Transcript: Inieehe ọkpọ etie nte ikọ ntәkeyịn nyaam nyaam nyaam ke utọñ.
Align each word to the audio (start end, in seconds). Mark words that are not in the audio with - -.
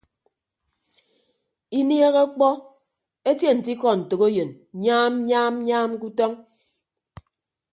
Inieehe 1.79 2.19
ọkpọ 2.25 2.47
etie 3.29 3.51
nte 3.55 3.69
ikọ 3.75 3.89
ntәkeyịn 3.99 4.51
nyaam 4.83 5.13
nyaam 5.27 5.55
nyaam 5.67 5.91
ke 5.99 6.05
utọñ. 6.09 6.33